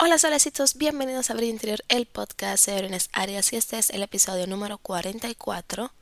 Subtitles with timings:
[0.00, 4.04] Hola solecitos, bienvenidos a Brillo Interior, el podcast de Erenes Arias y este es el
[4.04, 5.92] episodio número 44,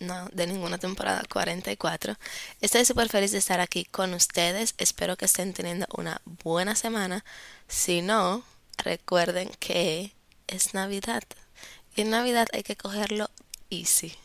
[0.00, 2.14] no, de ninguna temporada, 44.
[2.62, 7.22] Estoy súper feliz de estar aquí con ustedes, espero que estén teniendo una buena semana,
[7.68, 8.42] si no,
[8.78, 10.14] recuerden que
[10.46, 11.24] es Navidad
[11.94, 13.28] y en Navidad hay que cogerlo
[13.68, 14.16] easy.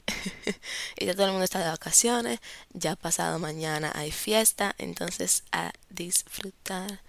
[0.97, 2.39] y ya todo el mundo está de vacaciones,
[2.71, 7.01] ya pasado mañana hay fiesta, entonces a disfrutar,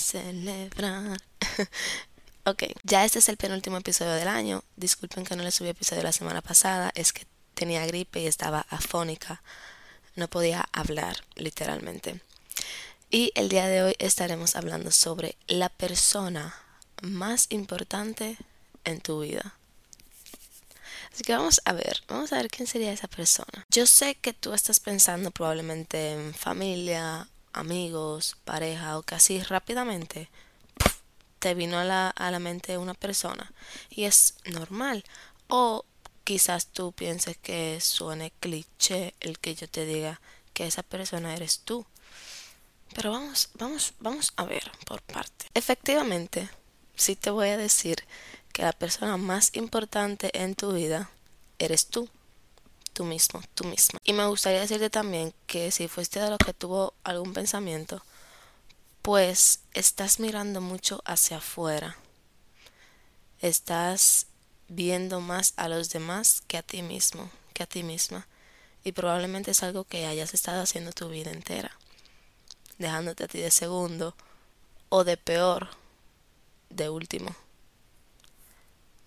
[0.00, 1.20] celebrar.
[2.44, 4.64] ok, ya este es el penúltimo episodio del año.
[4.76, 8.66] Disculpen que no les subí episodio la semana pasada, es que tenía gripe y estaba
[8.68, 9.42] afónica.
[10.16, 12.20] No podía hablar, literalmente.
[13.10, 16.54] Y el día de hoy estaremos hablando sobre la persona
[17.02, 18.36] más importante
[18.84, 19.56] en tu vida.
[21.12, 23.66] Así que vamos a ver, vamos a ver quién sería esa persona.
[23.68, 30.28] Yo sé que tú estás pensando probablemente en familia amigos, pareja o casi rápidamente
[31.38, 33.52] te vino a la, a la mente una persona
[33.88, 35.04] y es normal.
[35.48, 35.84] O
[36.24, 40.20] quizás tú pienses que suene cliché el que yo te diga
[40.52, 41.86] que esa persona eres tú.
[42.94, 45.46] Pero vamos, vamos, vamos a ver por parte.
[45.54, 46.48] Efectivamente,
[46.94, 48.04] sí te voy a decir
[48.52, 51.10] que la persona más importante en tu vida
[51.58, 52.08] eres tú
[53.00, 53.98] tú mismo, tú misma.
[54.04, 58.02] Y me gustaría decirte también que si fuiste de los que tuvo algún pensamiento,
[59.00, 61.96] pues estás mirando mucho hacia afuera.
[63.40, 64.26] Estás
[64.68, 68.26] viendo más a los demás que a ti mismo, que a ti misma.
[68.84, 71.70] Y probablemente es algo que hayas estado haciendo tu vida entera.
[72.76, 74.14] Dejándote a ti de segundo
[74.90, 75.70] o de peor,
[76.68, 77.34] de último.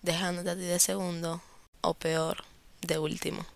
[0.02, 1.40] Dejándote a ti de segundo
[1.80, 2.42] o peor,
[2.80, 3.46] de último.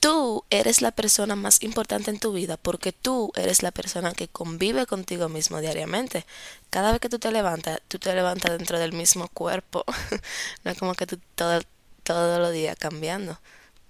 [0.00, 4.28] Tú eres la persona más importante en tu vida porque tú eres la persona que
[4.28, 6.24] convive contigo mismo diariamente.
[6.70, 9.84] Cada vez que tú te levantas, tú te levantas dentro del mismo cuerpo.
[10.64, 11.60] no es como que tú todo,
[12.04, 13.40] todos los días cambiando.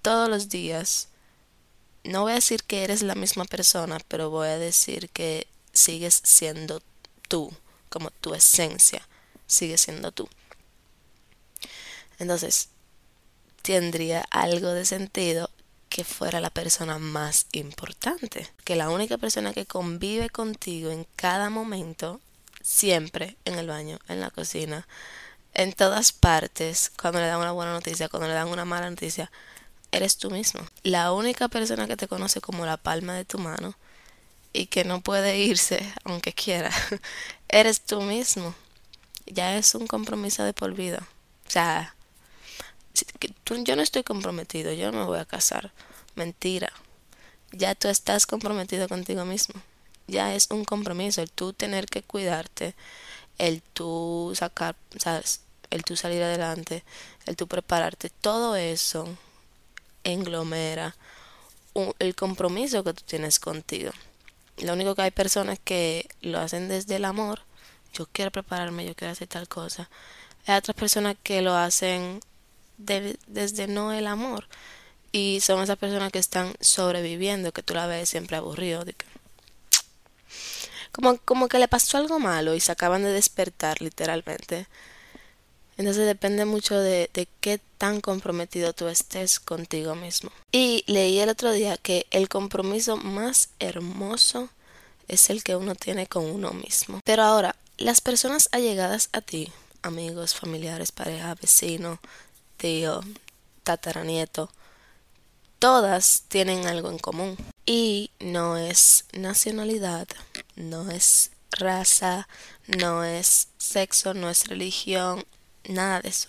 [0.03, 1.09] Todos los días.
[2.05, 6.23] No voy a decir que eres la misma persona, pero voy a decir que sigues
[6.25, 6.81] siendo
[7.29, 7.53] tú,
[7.91, 9.07] como tu esencia
[9.49, 10.29] sigue siendo tú.
[12.21, 12.69] Entonces,
[13.63, 15.51] tendría algo de sentido
[15.99, 21.51] que fuera la persona más importante, que la única persona que convive contigo en cada
[21.51, 22.21] momento,
[22.63, 24.87] siempre en el baño, en la cocina,
[25.55, 29.33] en todas partes, cuando le dan una buena noticia, cuando le dan una mala noticia,
[29.91, 30.61] eres tú mismo.
[30.85, 33.75] La única persona que te conoce como la palma de tu mano
[34.53, 36.71] y que no puede irse aunque quiera,
[37.49, 38.55] eres tú mismo.
[39.27, 41.09] Ya es un compromiso de por vida.
[41.49, 41.97] O sea,
[43.65, 45.73] yo no estoy comprometido, yo no me voy a casar.
[46.15, 46.73] Mentira.
[47.53, 49.61] Ya tú estás comprometido contigo mismo.
[50.07, 52.75] Ya es un compromiso el tú tener que cuidarte,
[53.37, 54.77] el tú sacar,
[55.71, 56.85] el tú salir adelante,
[57.27, 59.07] el tú prepararte, todo eso
[60.05, 60.97] englomera
[61.99, 63.93] el compromiso que tú tienes contigo.
[64.59, 67.43] Lo único que hay personas que lo hacen desde el amor,
[67.93, 69.89] yo quiero prepararme, yo quiero hacer tal cosa.
[70.47, 72.21] Hay otras personas que lo hacen
[72.79, 74.47] desde no el amor.
[75.13, 78.85] Y son esas personas que están sobreviviendo, que tú la ves siempre aburrido.
[78.85, 78.95] De
[80.93, 84.67] como, como que le pasó algo malo y se acaban de despertar literalmente.
[85.77, 90.33] Entonces depende mucho de, de qué tan comprometido tú estés contigo mismo.
[90.51, 94.51] Y leí el otro día que el compromiso más hermoso
[95.07, 97.01] es el que uno tiene con uno mismo.
[97.05, 99.53] Pero ahora, las personas allegadas a ti,
[99.83, 101.99] amigos, familiares, pareja, vecinos,
[102.59, 103.01] tío,
[103.63, 104.51] tataranieto,
[105.59, 107.37] todas tienen algo en común.
[107.65, 110.09] Y no es nacionalidad,
[110.57, 112.29] no es raza,
[112.67, 115.25] no es sexo, no es religión,
[115.65, 116.29] nada de eso.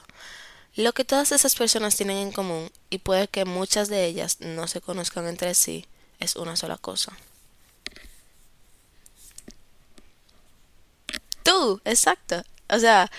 [0.76, 4.68] Lo que todas esas personas tienen en común, y puede que muchas de ellas no
[4.68, 5.86] se conozcan entre sí,
[6.20, 7.18] es una sola cosa.
[11.44, 12.44] Tú, exacto.
[12.70, 13.10] O sea,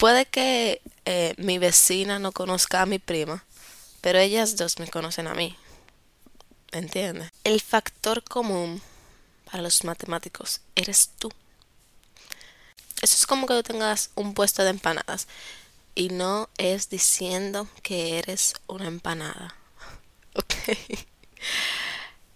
[0.00, 3.44] puede que eh, mi vecina no conozca a mi prima,
[4.00, 5.54] pero ellas dos me conocen a mí.
[6.72, 7.30] ¿Entiendes?
[7.44, 8.80] El factor común
[9.44, 11.30] para los matemáticos eres tú.
[13.02, 15.28] Eso es como que tú tengas un puesto de empanadas
[15.94, 19.54] y no es diciendo que eres una empanada.
[20.32, 20.78] Ok.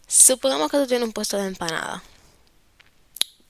[0.09, 2.03] Supongamos que tú tienes un puesto de empanada.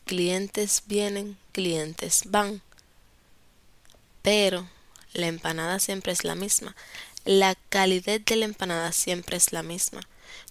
[0.04, 2.60] Clientes vienen, clientes van.
[4.24, 4.68] Pero
[5.12, 6.74] la empanada siempre es la misma.
[7.24, 10.00] La calidad de la empanada siempre es la misma.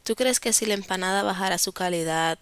[0.04, 2.40] ¿Tú crees que si la empanada bajara su calidad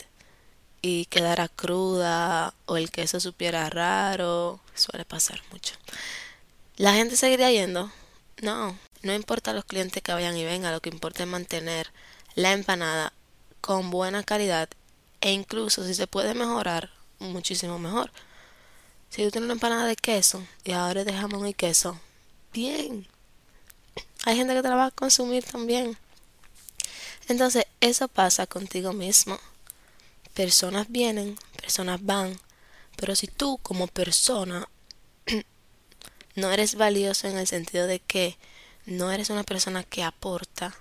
[0.81, 5.75] y quedara cruda o el queso supiera raro, suele pasar mucho.
[6.77, 7.91] ¿La gente seguiría yendo?
[8.41, 11.91] No, no importa los clientes que vayan y vengan, lo que importa es mantener
[12.35, 13.13] la empanada
[13.61, 14.69] con buena calidad
[15.21, 16.89] e incluso si se puede mejorar,
[17.19, 18.11] muchísimo mejor.
[19.11, 21.99] Si tú tienes una empanada de queso y ahora dejamos el queso,
[22.53, 23.05] bien.
[24.23, 25.97] Hay gente que te la va a consumir también.
[27.27, 29.37] Entonces, eso pasa contigo mismo.
[30.33, 32.39] Personas vienen, personas van,
[32.95, 34.69] pero si tú como persona
[36.35, 38.37] no eres valioso en el sentido de que
[38.85, 40.73] no eres una persona que aporta,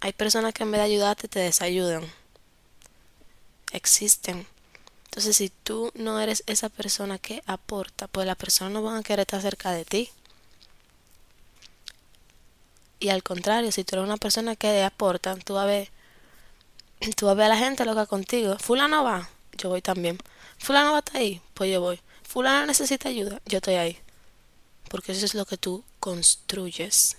[0.00, 2.12] hay personas que en vez de ayudarte te desayudan.
[3.70, 4.48] Existen.
[5.14, 9.02] Entonces, si tú no eres esa persona que aporta, pues las personas no van a
[9.04, 10.10] querer estar cerca de ti.
[12.98, 15.88] Y al contrario, si tú eres una persona que aporta, tú vas a ver,
[17.14, 18.58] tú vas a ver a la gente loca contigo.
[18.58, 20.18] Fulano va, yo voy también.
[20.58, 22.00] Fulano va estar ahí, pues yo voy.
[22.24, 23.96] Fulano necesita ayuda, yo estoy ahí.
[24.88, 27.18] Porque eso es lo que tú construyes.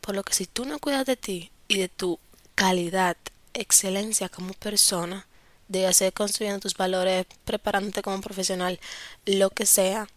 [0.00, 2.18] Por lo que si tú no cuidas de ti y de tu
[2.56, 3.16] calidad,
[3.54, 5.28] excelencia como persona,
[5.68, 8.80] de hacer construyendo tus valores, preparándote como profesional,
[9.24, 10.08] lo que sea,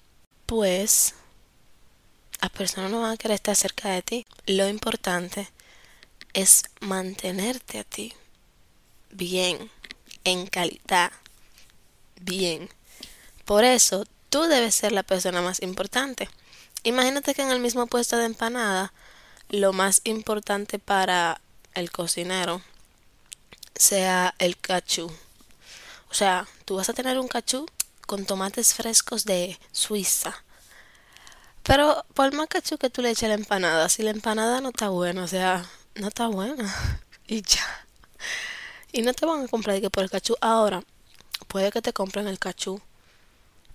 [0.46, 1.16] pues
[2.42, 4.26] las personas no van a querer estar cerca de ti.
[4.46, 5.50] Lo importante
[6.34, 8.14] es mantenerte a ti
[9.12, 9.70] bien,
[10.24, 11.12] en calidad,
[12.22, 12.70] bien.
[13.46, 16.30] Por eso tú debes ser la persona más importante.
[16.84, 18.94] Imagínate que en el mismo puesto de empanada,
[19.50, 21.42] lo más importante para
[21.74, 22.62] el cocinero
[23.76, 25.12] sea el cachú.
[26.10, 27.66] O sea, tú vas a tener un cachú
[28.08, 30.44] con tomates frescos de Suiza
[31.70, 34.90] pero por más cachú que tú le eches la empanada, si la empanada no está
[34.90, 36.76] buena, o sea, no está buena.
[37.28, 37.64] y ya.
[38.92, 40.36] Y no te van a comprar que por el cachú.
[40.42, 40.84] Ahora,
[41.48, 42.82] puede que te compren el cachú.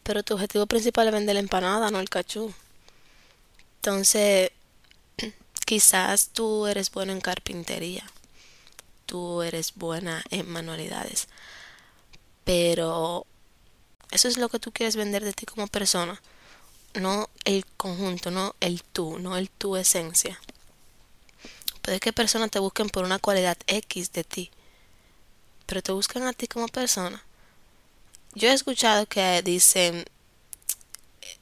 [0.02, 2.52] Pero tu objetivo principal es vender la empanada, no el cachú.
[3.76, 4.50] Entonces,
[5.64, 8.04] quizás tú eres bueno en carpintería.
[9.06, 11.28] Tú eres buena en manualidades.
[12.44, 13.26] Pero
[14.10, 16.20] eso es lo que tú quieres vender de ti como persona
[17.00, 20.40] no el conjunto, no el tú, no el tu esencia.
[21.82, 24.50] Puede que personas te busquen por una cualidad X de ti,
[25.66, 27.22] pero te buscan a ti como persona.
[28.34, 30.04] Yo he escuchado que dicen,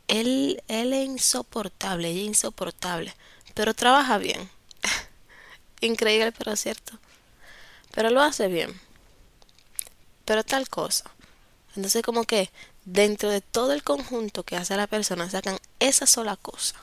[0.09, 3.15] él, es insoportable, es insoportable,
[3.55, 4.51] pero trabaja bien.
[5.81, 6.99] Increíble, pero cierto.
[7.93, 8.79] Pero lo hace bien.
[10.25, 11.11] Pero tal cosa.
[11.75, 12.51] Entonces como que
[12.85, 16.77] dentro de todo el conjunto que hace la persona sacan esa sola cosa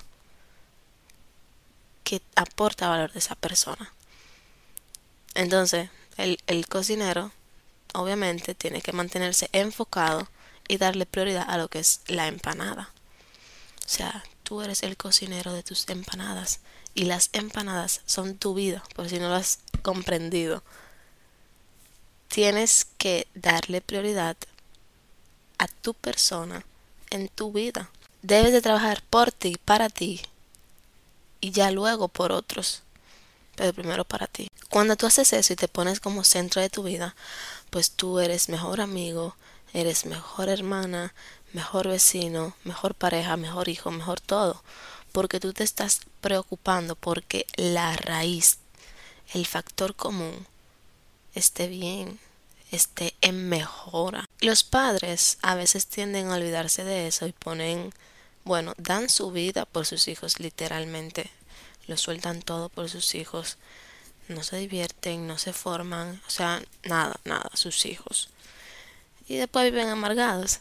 [2.03, 3.94] que aporta valor de esa persona.
[5.36, 7.31] Entonces, el, el cocinero
[7.94, 10.27] obviamente tiene que mantenerse enfocado
[10.68, 12.89] y darle prioridad a lo que es la empanada.
[13.86, 16.59] O sea, tú eres el cocinero de tus empanadas
[16.94, 20.63] y las empanadas son tu vida, por si no lo has comprendido.
[22.30, 24.38] Tienes que darle prioridad
[25.58, 26.66] a tu persona
[27.10, 27.90] en tu vida.
[28.22, 30.22] Debes de trabajar por ti, para ti
[31.42, 32.84] y ya luego por otros,
[33.56, 34.48] pero primero para ti.
[34.70, 37.16] Cuando tú haces eso y te pones como centro de tu vida,
[37.70, 39.36] pues tú eres mejor amigo,
[39.74, 41.14] eres mejor hermana,
[41.54, 44.63] mejor vecino, mejor pareja, mejor hijo, mejor todo,
[45.12, 48.60] porque tú te estás preocupando porque la raíz,
[49.34, 50.46] el factor común,
[51.34, 52.20] esté bien,
[52.72, 54.30] esté en mejora.
[54.42, 57.92] Los padres a veces tienden a olvidarse de eso y ponen,
[58.44, 61.30] bueno, dan su vida por sus hijos literalmente,
[61.88, 63.58] lo sueltan todo por sus hijos,
[64.28, 68.30] no se divierten, no se forman, o sea, nada, nada, sus hijos.
[69.28, 70.60] Y después viven amargados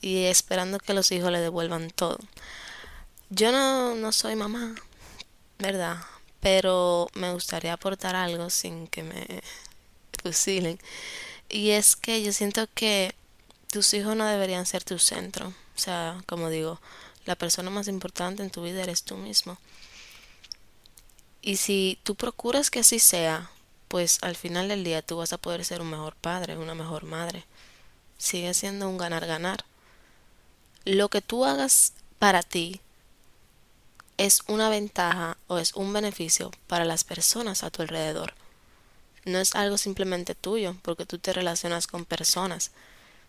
[0.00, 2.18] y esperando que los hijos le devuelvan todo.
[3.30, 4.74] Yo no, no soy mamá,
[5.58, 5.98] ¿verdad?
[6.40, 9.42] Pero me gustaría aportar algo sin que me
[10.22, 10.78] fusilen.
[11.48, 13.14] Y es que yo siento que
[13.68, 15.48] tus hijos no deberían ser tu centro.
[15.48, 16.80] O sea, como digo,
[17.24, 19.58] la persona más importante en tu vida eres tú mismo.
[21.40, 23.50] Y si tú procuras que así sea,
[23.88, 27.04] pues al final del día tú vas a poder ser un mejor padre, una mejor
[27.04, 27.44] madre.
[28.18, 29.64] Sigue siendo un ganar-ganar.
[30.84, 32.80] Lo que tú hagas para ti
[34.18, 38.34] es una ventaja o es un beneficio para las personas a tu alrededor
[39.28, 42.72] no es algo simplemente tuyo, porque tú te relacionas con personas.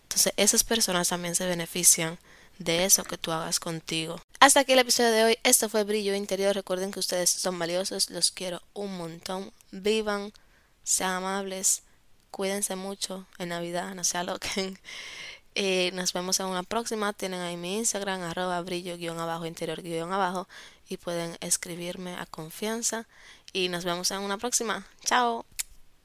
[0.04, 2.18] Entonces esas personas también se benefician
[2.58, 4.20] de eso que tú hagas contigo.
[4.40, 5.38] Hasta aquí el episodio de hoy.
[5.44, 6.54] Esto fue Brillo Interior.
[6.54, 8.10] Recuerden que ustedes son valiosos.
[8.10, 9.52] Los quiero un montón.
[9.70, 10.32] Vivan,
[10.82, 11.82] sean amables,
[12.30, 14.78] Cuídense mucho en Navidad, no se aloquen.
[15.56, 17.12] Eh, nos vemos en una próxima.
[17.12, 20.46] Tienen ahí mi Instagram, arroba brillo guion abajo, interior guion abajo.
[20.88, 23.08] Y pueden escribirme a confianza.
[23.52, 24.86] Y nos vemos en una próxima.
[25.04, 25.44] Chao.